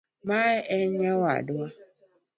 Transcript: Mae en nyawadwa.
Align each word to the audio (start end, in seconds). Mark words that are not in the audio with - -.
Mae 0.27 0.55
en 0.75 0.87
nyawadwa. 0.99 1.65